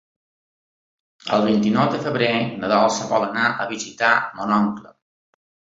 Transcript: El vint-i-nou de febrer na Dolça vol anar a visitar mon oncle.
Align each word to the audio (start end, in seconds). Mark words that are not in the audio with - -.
El 1.37 1.45
vint-i-nou 1.49 1.91
de 1.97 2.01
febrer 2.07 2.31
na 2.63 2.73
Dolça 2.75 3.13
vol 3.15 3.29
anar 3.29 3.47
a 3.67 3.71
visitar 3.77 4.13
mon 4.41 4.61
oncle. 4.63 4.99